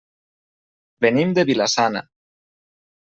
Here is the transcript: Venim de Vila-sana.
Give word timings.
Venim 1.05 1.35
de 1.39 1.45
Vila-sana. 1.51 2.05